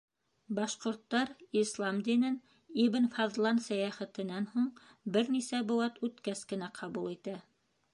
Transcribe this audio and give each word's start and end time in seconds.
Башҡорттар 0.59 1.29
ислам 1.61 1.99
динен 2.07 2.39
Ибн 2.85 3.07
Фаҙлан 3.17 3.63
сәйәхәтенән 3.69 4.51
һуң 4.57 4.67
бер 5.19 5.31
нисә 5.39 5.65
быуат 5.71 6.05
үткәс 6.11 6.47
кенә 6.53 6.77
ҡабул 6.83 7.17
итә. 7.17 7.43